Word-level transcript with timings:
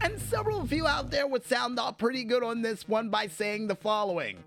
And 0.00 0.16
several 0.20 0.60
of 0.60 0.72
you 0.72 0.86
out 0.86 1.10
there 1.10 1.26
would 1.26 1.44
sound 1.44 1.80
off 1.80 1.98
pretty 1.98 2.22
good 2.22 2.44
on 2.44 2.62
this 2.62 2.86
one 2.86 3.08
by 3.08 3.26
saying 3.26 3.66
the 3.66 3.74
following 3.74 4.38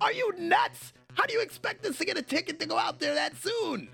Are 0.00 0.12
you 0.12 0.32
nuts? 0.36 0.92
How 1.14 1.26
do 1.26 1.34
you 1.34 1.40
expect 1.40 1.86
us 1.86 1.96
to 1.98 2.04
get 2.04 2.18
a 2.18 2.22
ticket 2.22 2.58
to 2.58 2.66
go 2.66 2.76
out 2.76 2.98
there 2.98 3.14
that 3.14 3.36
soon? 3.36 3.88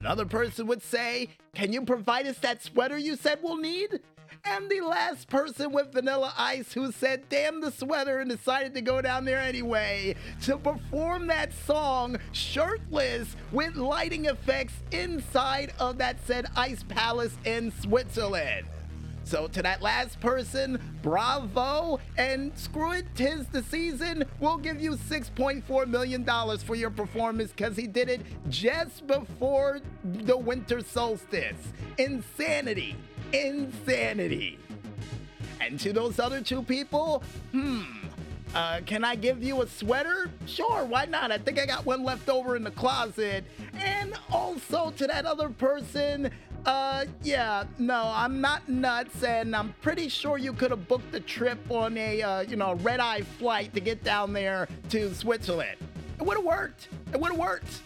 Another 0.00 0.24
person 0.24 0.66
would 0.68 0.82
say, 0.82 1.28
Can 1.54 1.70
you 1.70 1.82
provide 1.82 2.26
us 2.26 2.38
that 2.38 2.62
sweater 2.62 2.96
you 2.96 3.14
said 3.14 3.40
we'll 3.42 3.58
need? 3.58 4.00
And 4.44 4.70
the 4.70 4.80
last 4.80 5.28
person 5.28 5.70
with 5.70 5.92
Vanilla 5.92 6.32
Ice 6.36 6.72
who 6.72 6.92
said, 6.92 7.28
damn 7.28 7.60
the 7.60 7.70
sweater, 7.70 8.20
and 8.20 8.30
decided 8.30 8.74
to 8.74 8.80
go 8.80 9.02
down 9.02 9.24
there 9.24 9.40
anyway 9.40 10.14
to 10.42 10.56
perform 10.56 11.26
that 11.26 11.52
song 11.52 12.16
shirtless 12.32 13.36
with 13.52 13.76
lighting 13.76 14.26
effects 14.26 14.74
inside 14.92 15.72
of 15.78 15.98
that 15.98 16.24
said 16.26 16.46
Ice 16.56 16.82
Palace 16.84 17.36
in 17.44 17.70
Switzerland. 17.80 18.66
So 19.24 19.46
to 19.48 19.62
that 19.62 19.82
last 19.82 20.18
person, 20.20 20.80
bravo, 21.02 22.00
and 22.16 22.50
screw 22.56 22.92
it, 22.92 23.06
tis 23.14 23.46
the 23.46 23.62
season. 23.62 24.24
We'll 24.40 24.58
give 24.58 24.80
you 24.80 24.92
$6.4 24.92 25.86
million 25.86 26.24
for 26.58 26.74
your 26.74 26.90
performance 26.90 27.52
because 27.52 27.76
he 27.76 27.86
did 27.86 28.08
it 28.08 28.22
just 28.48 29.06
before 29.06 29.80
the 30.02 30.36
winter 30.36 30.80
solstice. 30.80 31.72
Insanity. 31.98 32.96
Insanity. 33.32 34.58
And 35.60 35.78
to 35.80 35.92
those 35.92 36.18
other 36.18 36.40
two 36.40 36.62
people, 36.62 37.22
hmm, 37.52 37.82
uh, 38.54 38.80
can 38.86 39.04
I 39.04 39.14
give 39.14 39.42
you 39.42 39.62
a 39.62 39.66
sweater? 39.68 40.30
Sure, 40.46 40.84
why 40.84 41.04
not? 41.04 41.30
I 41.30 41.38
think 41.38 41.58
I 41.58 41.66
got 41.66 41.84
one 41.84 42.02
left 42.02 42.28
over 42.28 42.56
in 42.56 42.64
the 42.64 42.70
closet. 42.70 43.44
And 43.74 44.14
also 44.30 44.92
to 44.96 45.06
that 45.06 45.26
other 45.26 45.50
person, 45.50 46.30
uh, 46.66 47.04
yeah, 47.22 47.64
no, 47.78 48.10
I'm 48.14 48.40
not 48.40 48.68
nuts, 48.68 49.22
and 49.22 49.54
I'm 49.54 49.74
pretty 49.80 50.08
sure 50.08 50.36
you 50.36 50.52
could 50.52 50.70
have 50.70 50.88
booked 50.88 51.12
the 51.12 51.20
trip 51.20 51.58
on 51.70 51.96
a, 51.96 52.22
uh, 52.22 52.40
you 52.40 52.56
know, 52.56 52.74
red 52.76 53.00
eye 53.00 53.22
flight 53.22 53.72
to 53.74 53.80
get 53.80 54.02
down 54.02 54.32
there 54.32 54.68
to 54.90 55.14
Switzerland. 55.14 55.76
It 56.18 56.24
would 56.24 56.36
have 56.36 56.44
worked. 56.44 56.88
It 57.12 57.20
would 57.20 57.30
have 57.30 57.40
worked. 57.40 57.80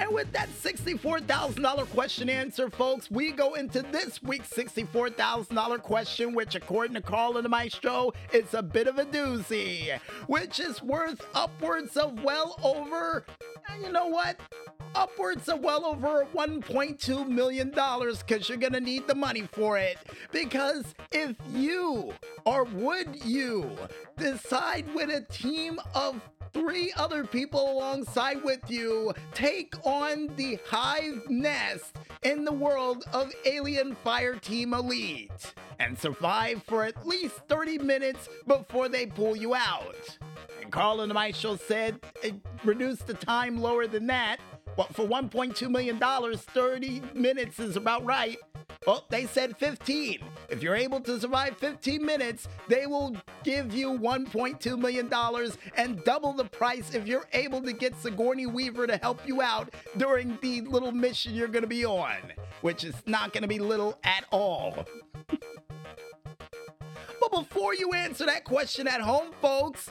And 0.00 0.14
with 0.14 0.32
that 0.32 0.48
$64,000 0.48 1.90
question 1.90 2.30
answer, 2.30 2.70
folks, 2.70 3.10
we 3.10 3.32
go 3.32 3.52
into 3.54 3.82
this 3.82 4.22
week's 4.22 4.48
$64,000 4.48 5.82
question, 5.82 6.34
which, 6.34 6.54
according 6.54 6.94
to 6.94 7.02
Carl 7.02 7.36
and 7.36 7.44
the 7.44 7.50
Maestro, 7.50 8.12
is 8.32 8.54
a 8.54 8.62
bit 8.62 8.86
of 8.86 8.98
a 8.98 9.04
doozy, 9.04 9.98
which 10.26 10.58
is 10.58 10.82
worth 10.82 11.20
upwards 11.34 11.98
of 11.98 12.22
well 12.24 12.58
over, 12.64 13.26
eh, 13.68 13.76
you 13.84 13.92
know 13.92 14.06
what? 14.06 14.40
upwards 14.94 15.48
of 15.48 15.60
well 15.60 15.84
over 15.84 16.26
$1.2 16.34 17.28
million 17.28 17.70
because 17.70 18.48
you're 18.48 18.58
going 18.58 18.72
to 18.72 18.80
need 18.80 19.06
the 19.06 19.14
money 19.14 19.42
for 19.52 19.78
it. 19.78 19.98
Because 20.32 20.94
if 21.12 21.36
you, 21.52 22.12
or 22.44 22.64
would 22.64 23.24
you, 23.24 23.70
decide 24.16 24.92
with 24.94 25.10
a 25.10 25.20
team 25.32 25.78
of 25.94 26.20
three 26.52 26.92
other 26.96 27.24
people 27.24 27.70
alongside 27.70 28.42
with 28.42 28.60
you 28.68 29.12
take 29.34 29.74
on 29.84 30.28
the 30.36 30.58
hive 30.66 31.28
nest 31.28 31.96
in 32.22 32.44
the 32.44 32.52
world 32.52 33.04
of 33.12 33.32
Alien 33.44 33.96
Fireteam 34.04 34.72
Elite 34.72 35.54
and 35.78 35.98
survive 35.98 36.62
for 36.64 36.84
at 36.84 37.06
least 37.06 37.36
30 37.48 37.78
minutes 37.78 38.28
before 38.46 38.88
they 38.88 39.06
pull 39.06 39.36
you 39.36 39.54
out. 39.54 40.18
And 40.60 40.70
Carl 40.70 41.00
and 41.00 41.12
Michael 41.12 41.56
said 41.56 42.00
reduce 42.64 42.98
the 42.98 43.14
time 43.14 43.60
lower 43.60 43.86
than 43.86 44.06
that. 44.08 44.38
Well, 44.76 44.88
for 44.92 45.04
$1.2 45.06 45.68
million, 45.68 45.98
30 45.98 47.02
minutes 47.14 47.58
is 47.58 47.76
about 47.76 48.04
right. 48.04 48.38
Well, 48.86 49.04
they 49.10 49.26
said 49.26 49.58
15. 49.58 50.20
If 50.48 50.62
you're 50.62 50.74
able 50.74 51.00
to 51.00 51.20
survive 51.20 51.58
15 51.58 52.02
minutes, 52.02 52.48
they 52.66 52.86
will 52.86 53.14
give 53.44 53.74
you 53.74 53.90
$1.2 53.90 54.78
million 54.78 55.10
and 55.76 56.04
double 56.04 56.32
the 56.32 56.46
price 56.46 56.94
if 56.94 57.06
you're 57.06 57.26
able 57.34 57.60
to 57.60 57.74
get 57.74 57.94
Sigourney 58.00 58.46
Weaver 58.46 58.86
to 58.86 58.96
help 58.96 59.20
you 59.26 59.42
out 59.42 59.74
during 59.98 60.38
the 60.40 60.62
little 60.62 60.92
mission 60.92 61.34
you're 61.34 61.46
going 61.46 61.62
to 61.62 61.68
be 61.68 61.84
on, 61.84 62.16
which 62.62 62.84
is 62.84 62.94
not 63.04 63.34
going 63.34 63.42
to 63.42 63.48
be 63.48 63.58
little 63.58 63.98
at 64.02 64.24
all. 64.32 64.86
but 67.20 67.30
before 67.32 67.74
you 67.74 67.92
answer 67.92 68.24
that 68.24 68.44
question 68.44 68.88
at 68.88 69.02
home, 69.02 69.32
folks, 69.42 69.90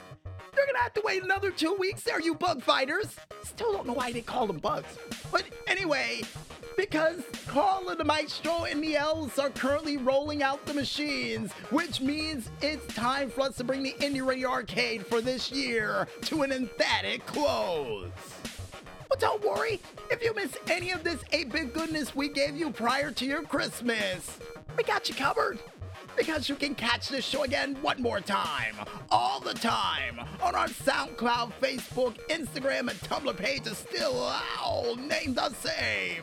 you're 0.56 0.66
gonna 0.66 0.78
have 0.80 0.94
to 0.94 1.02
wait 1.04 1.22
another 1.22 1.52
two 1.52 1.74
weeks 1.74 2.02
there, 2.02 2.20
you 2.20 2.34
bug 2.34 2.60
fighters. 2.60 3.14
Still 3.44 3.72
don't 3.72 3.86
know 3.86 3.92
why 3.92 4.10
they 4.10 4.20
call 4.20 4.48
them 4.48 4.58
bugs. 4.58 4.98
But 5.30 5.44
anyway, 5.68 6.22
because 6.80 7.22
Carl 7.46 7.90
and 7.90 8.00
the 8.00 8.04
Maestro 8.04 8.64
and 8.64 8.82
the 8.82 8.96
elves 8.96 9.38
are 9.38 9.50
currently 9.50 9.98
rolling 9.98 10.42
out 10.42 10.64
the 10.64 10.72
machines, 10.72 11.52
which 11.68 12.00
means 12.00 12.48
it's 12.62 12.94
time 12.94 13.28
for 13.28 13.42
us 13.42 13.56
to 13.58 13.64
bring 13.64 13.82
the 13.82 13.92
Indie 14.00 14.24
Radio 14.24 14.48
Arcade 14.48 15.06
for 15.06 15.20
this 15.20 15.52
year 15.52 16.08
to 16.22 16.42
an 16.42 16.52
emphatic 16.52 17.26
close. 17.26 18.08
But 19.10 19.20
don't 19.20 19.44
worry, 19.44 19.78
if 20.10 20.22
you 20.22 20.34
miss 20.34 20.56
any 20.68 20.90
of 20.90 21.04
this 21.04 21.22
8 21.32 21.52
bit 21.52 21.74
goodness 21.74 22.16
we 22.16 22.30
gave 22.30 22.56
you 22.56 22.70
prior 22.70 23.10
to 23.10 23.26
your 23.26 23.42
Christmas, 23.42 24.38
we 24.78 24.82
got 24.82 25.06
you 25.06 25.14
covered 25.14 25.58
because 26.20 26.50
you 26.50 26.54
can 26.54 26.74
catch 26.74 27.08
this 27.08 27.24
show 27.24 27.44
again 27.44 27.74
one 27.80 28.00
more 28.02 28.20
time, 28.20 28.74
all 29.10 29.40
the 29.40 29.54
time, 29.54 30.20
on 30.42 30.54
our 30.54 30.68
SoundCloud, 30.68 31.50
Facebook, 31.62 32.14
Instagram, 32.28 32.90
and 32.90 33.00
Tumblr 33.00 33.34
pages, 33.38 33.78
still 33.78 34.30
all 34.60 34.96
named 34.96 35.36
the 35.36 35.48
same, 35.54 36.20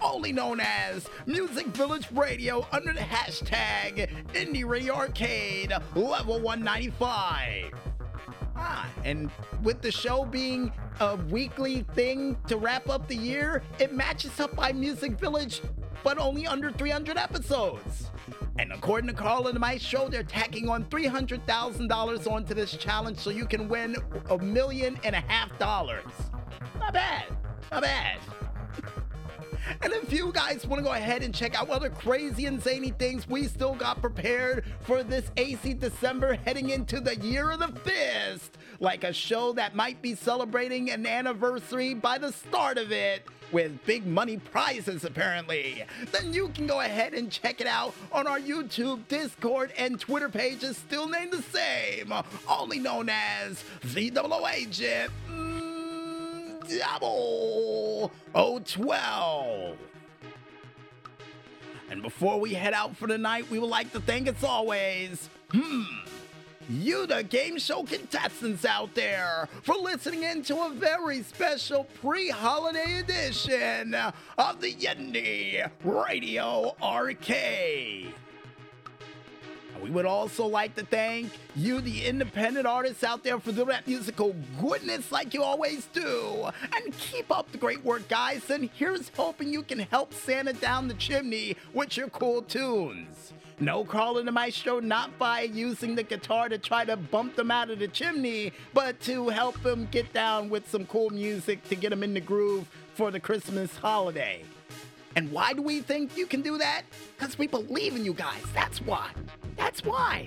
only 0.00 0.30
known 0.30 0.60
as 0.60 1.08
Music 1.26 1.66
Village 1.68 2.06
Radio 2.12 2.64
under 2.70 2.92
the 2.92 3.00
hashtag 3.00 4.08
Indie 4.34 4.64
Radio 4.64 4.94
Arcade 4.94 5.72
Level 5.96 6.38
195. 6.38 7.72
Ah, 8.54 8.88
and 9.04 9.32
with 9.64 9.82
the 9.82 9.90
show 9.90 10.24
being 10.24 10.70
a 11.00 11.16
weekly 11.28 11.84
thing 11.94 12.36
to 12.46 12.56
wrap 12.56 12.88
up 12.88 13.08
the 13.08 13.16
year, 13.16 13.64
it 13.80 13.92
matches 13.92 14.38
up 14.38 14.54
by 14.54 14.72
Music 14.72 15.18
Village, 15.18 15.60
but 16.02 16.18
only 16.18 16.46
under 16.46 16.70
300 16.70 17.16
episodes. 17.16 18.10
And 18.58 18.72
according 18.72 19.08
to 19.08 19.14
Carl 19.14 19.48
and 19.48 19.58
my 19.58 19.78
show, 19.78 20.08
they're 20.08 20.22
tacking 20.22 20.68
on 20.68 20.84
$300,000 20.84 22.30
onto 22.30 22.54
this 22.54 22.76
challenge 22.76 23.18
so 23.18 23.30
you 23.30 23.46
can 23.46 23.68
win 23.68 23.96
a 24.28 24.38
million 24.38 24.98
and 25.04 25.14
a 25.14 25.20
half 25.20 25.56
dollars. 25.58 26.04
Not 26.78 26.92
bad. 26.92 27.24
Not 27.72 27.82
bad. 27.82 28.18
And 29.82 29.94
if 29.94 30.12
you 30.12 30.30
guys 30.32 30.66
want 30.66 30.80
to 30.80 30.84
go 30.84 30.92
ahead 30.92 31.22
and 31.22 31.34
check 31.34 31.58
out 31.58 31.70
other 31.70 31.88
crazy 31.88 32.44
and 32.44 32.62
zany 32.62 32.90
things 32.90 33.26
we 33.26 33.44
still 33.44 33.74
got 33.74 34.02
prepared 34.02 34.64
for 34.82 35.02
this 35.02 35.30
AC 35.38 35.72
December 35.72 36.34
heading 36.34 36.68
into 36.68 37.00
the 37.00 37.16
year 37.16 37.50
of 37.50 37.60
the 37.60 37.68
fist, 37.80 38.58
like 38.78 39.04
a 39.04 39.12
show 39.12 39.54
that 39.54 39.74
might 39.74 40.02
be 40.02 40.14
celebrating 40.14 40.90
an 40.90 41.06
anniversary 41.06 41.94
by 41.94 42.18
the 42.18 42.30
start 42.30 42.76
of 42.76 42.92
it, 42.92 43.22
with 43.52 43.84
big 43.84 44.06
money 44.06 44.36
prizes 44.36 45.04
apparently, 45.04 45.84
then 46.12 46.32
you 46.32 46.48
can 46.48 46.66
go 46.66 46.80
ahead 46.80 47.14
and 47.14 47.32
check 47.32 47.60
it 47.60 47.66
out 47.66 47.94
on 48.12 48.26
our 48.26 48.38
YouTube, 48.38 49.00
Discord, 49.08 49.72
and 49.76 49.98
Twitter 49.98 50.28
pages, 50.28 50.76
still 50.76 51.08
named 51.08 51.32
the 51.32 51.42
same, 51.42 52.12
only 52.48 52.78
known 52.78 53.08
as 53.08 53.64
ZWO 53.82 54.52
Agent 54.52 55.10
mm, 55.28 55.49
Double 56.78 58.12
012. 58.34 59.76
And 61.90 62.02
before 62.02 62.38
we 62.38 62.54
head 62.54 62.72
out 62.72 62.96
for 62.96 63.08
the 63.08 63.18
night, 63.18 63.50
we 63.50 63.58
would 63.58 63.70
like 63.70 63.92
to 63.92 64.00
thank, 64.00 64.28
as 64.28 64.44
always, 64.44 65.28
hmm, 65.50 65.82
you, 66.68 67.06
the 67.06 67.24
game 67.24 67.58
show 67.58 67.82
contestants 67.82 68.64
out 68.64 68.94
there, 68.94 69.48
for 69.62 69.74
listening 69.74 70.22
in 70.22 70.42
to 70.44 70.56
a 70.62 70.70
very 70.70 71.22
special 71.22 71.84
pre 72.00 72.28
holiday 72.28 73.00
edition 73.00 73.94
of 74.38 74.60
the 74.60 74.72
Indie 74.74 75.68
Radio 75.82 76.76
Arcade. 76.80 77.99
We 79.82 79.90
would 79.90 80.06
also 80.06 80.46
like 80.46 80.74
to 80.76 80.84
thank 80.84 81.32
you, 81.56 81.80
the 81.80 82.04
independent 82.06 82.66
artists 82.66 83.02
out 83.02 83.24
there, 83.24 83.40
for 83.40 83.52
doing 83.52 83.68
that 83.68 83.86
musical 83.86 84.34
goodness 84.60 85.10
like 85.10 85.32
you 85.34 85.42
always 85.42 85.86
do. 85.86 86.50
And 86.74 86.96
keep 86.98 87.30
up 87.30 87.50
the 87.52 87.58
great 87.58 87.84
work, 87.84 88.08
guys. 88.08 88.50
And 88.50 88.68
here's 88.74 89.10
hoping 89.16 89.52
you 89.52 89.62
can 89.62 89.78
help 89.78 90.12
Santa 90.12 90.52
down 90.52 90.88
the 90.88 90.94
chimney 90.94 91.56
with 91.72 91.96
your 91.96 92.08
cool 92.08 92.42
tunes. 92.42 93.32
No 93.62 93.84
calling 93.84 94.24
to 94.24 94.32
my 94.32 94.48
show, 94.48 94.80
not 94.80 95.18
by 95.18 95.42
using 95.42 95.94
the 95.94 96.02
guitar 96.02 96.48
to 96.48 96.56
try 96.56 96.86
to 96.86 96.96
bump 96.96 97.36
them 97.36 97.50
out 97.50 97.68
of 97.68 97.78
the 97.78 97.88
chimney, 97.88 98.52
but 98.72 98.98
to 99.00 99.28
help 99.28 99.62
them 99.62 99.86
get 99.90 100.10
down 100.14 100.48
with 100.48 100.66
some 100.70 100.86
cool 100.86 101.10
music 101.10 101.62
to 101.68 101.76
get 101.76 101.90
them 101.90 102.02
in 102.02 102.14
the 102.14 102.20
groove 102.20 102.66
for 102.94 103.10
the 103.10 103.20
Christmas 103.20 103.76
holiday. 103.76 104.42
And 105.16 105.30
why 105.30 105.52
do 105.52 105.60
we 105.60 105.80
think 105.80 106.16
you 106.16 106.26
can 106.26 106.40
do 106.40 106.56
that? 106.56 106.82
Because 107.18 107.36
we 107.36 107.46
believe 107.48 107.96
in 107.96 108.04
you 108.04 108.14
guys. 108.14 108.42
That's 108.54 108.80
why. 108.80 109.10
That's 109.60 109.84
why. 109.84 110.26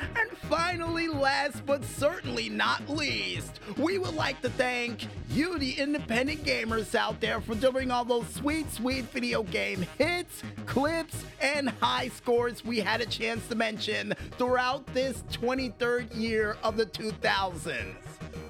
And 0.00 0.30
finally, 0.48 1.08
last 1.08 1.66
but 1.66 1.84
certainly 1.84 2.48
not 2.48 2.88
least, 2.88 3.58
we 3.76 3.98
would 3.98 4.14
like 4.14 4.40
to 4.42 4.50
thank 4.50 5.08
you, 5.28 5.58
the 5.58 5.72
independent 5.72 6.44
gamers 6.44 6.94
out 6.94 7.20
there, 7.20 7.40
for 7.40 7.56
delivering 7.56 7.90
all 7.90 8.04
those 8.04 8.28
sweet, 8.28 8.72
sweet 8.72 9.04
video 9.06 9.42
game 9.42 9.84
hits, 9.98 10.44
clips, 10.66 11.24
and 11.42 11.70
high 11.80 12.06
scores 12.06 12.64
we 12.64 12.78
had 12.78 13.00
a 13.00 13.06
chance 13.06 13.46
to 13.48 13.56
mention 13.56 14.14
throughout 14.38 14.86
this 14.94 15.24
23rd 15.32 16.16
year 16.16 16.56
of 16.62 16.76
the 16.76 16.86
2000s. 16.86 17.96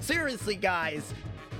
Seriously, 0.00 0.56
guys, 0.56 1.14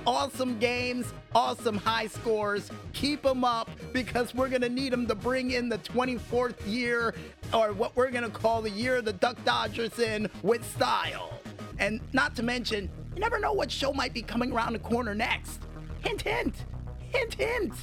awesome 0.07 0.57
games, 0.57 1.13
awesome 1.35 1.77
high 1.77 2.07
scores. 2.07 2.71
Keep 2.93 3.23
them 3.23 3.43
up 3.43 3.69
because 3.91 4.33
we're 4.33 4.47
going 4.47 4.61
to 4.61 4.69
need 4.69 4.93
them 4.93 5.05
to 5.05 5.13
bring 5.13 5.51
in 5.51 5.67
the 5.67 5.77
24th 5.79 6.55
year, 6.65 7.13
or 7.53 7.73
what 7.73 7.95
we're 7.95 8.09
going 8.09 8.23
to 8.23 8.29
call 8.29 8.61
the 8.61 8.69
year 8.69 8.95
of 8.95 9.05
the 9.05 9.13
Duck 9.13 9.37
Dodgers 9.43 9.99
in 9.99 10.29
with 10.41 10.65
style. 10.73 11.39
And 11.77 11.99
not 12.13 12.35
to 12.37 12.43
mention, 12.43 12.89
you 13.13 13.19
never 13.19 13.37
know 13.37 13.51
what 13.51 13.69
show 13.69 13.91
might 13.91 14.13
be 14.13 14.21
coming 14.21 14.53
around 14.53 14.73
the 14.73 14.79
corner 14.79 15.13
next. 15.13 15.61
Hint, 16.03 16.21
hint. 16.21 16.65
Hint, 17.11 17.33
hint. 17.33 17.73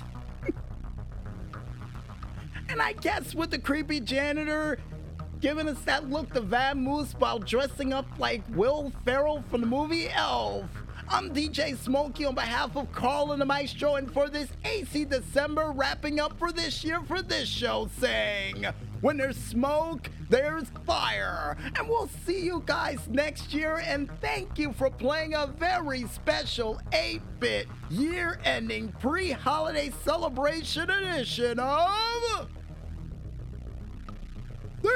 and 2.69 2.81
I 2.81 2.94
guess 2.94 3.35
with 3.35 3.50
the 3.50 3.59
creepy 3.59 4.00
janitor 4.00 4.79
giving 5.41 5.69
us 5.69 5.79
that 5.82 6.09
look 6.09 6.32
to 6.32 6.41
Vamoose 6.41 7.12
while 7.21 7.38
dressing 7.38 7.93
up 7.93 8.06
like 8.19 8.43
Will 8.55 8.91
Ferrell 9.05 9.44
from 9.50 9.61
the 9.61 9.67
movie 9.67 10.09
Elf. 10.09 10.65
I'm 11.14 11.31
DJ 11.31 11.78
Smokey 11.78 12.25
on 12.25 12.34
behalf 12.34 12.76
of 12.76 12.90
Carl 12.90 13.31
and 13.31 13.40
the 13.40 13.46
Maestro, 13.46 13.94
and 13.94 14.12
for 14.12 14.28
this 14.28 14.49
AC 14.64 15.05
December, 15.05 15.70
wrapping 15.70 16.19
up 16.19 16.37
for 16.40 16.50
this 16.50 16.82
year 16.82 17.02
for 17.06 17.22
this 17.22 17.49
show, 17.49 17.88
saying, 18.00 18.66
When 19.00 19.16
there's 19.16 19.37
smoke, 19.37 20.11
there's 20.28 20.66
fire. 20.84 21.56
And 21.78 21.88
we'll 21.88 22.11
see 22.26 22.44
you 22.44 22.64
guys 22.66 22.99
next 23.08 23.55
year, 23.55 23.81
and 23.87 24.11
thank 24.20 24.58
you 24.58 24.72
for 24.72 24.90
playing 24.90 25.34
a 25.34 25.46
very 25.46 26.05
special 26.08 26.81
8 26.93 27.22
bit 27.38 27.69
year 27.90 28.40
ending 28.44 28.88
pre 28.99 29.31
holiday 29.31 29.93
celebration 30.02 30.90
edition 30.90 31.61
of. 31.61 32.49
The 34.82 34.90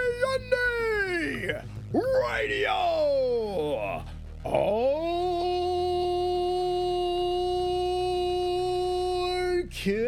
Indie 0.51 1.63
Radio! 1.95 2.75
Oh! 4.45 5.38
Okay. 9.69 10.07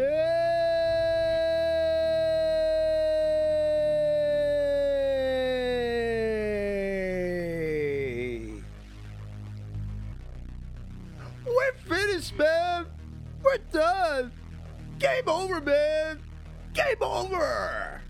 We're 11.45 11.73
finished, 11.87 12.35
man. 12.39 12.87
We're 13.43 13.57
done. 13.71 14.31
Game 14.97 15.29
over, 15.29 15.61
man. 15.61 16.19
Game 16.73 16.95
over. 17.01 18.01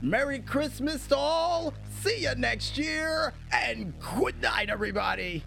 Merry 0.00 0.38
Christmas 0.38 1.08
to 1.08 1.16
all. 1.16 1.74
See 2.02 2.22
you 2.22 2.36
next 2.36 2.78
year. 2.78 3.34
And 3.50 3.94
good 3.98 4.40
night, 4.40 4.70
everybody. 4.70 5.42